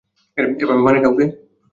এভাবে 0.37 0.81
মারে 0.85 0.99
কাউকে? 1.03 1.25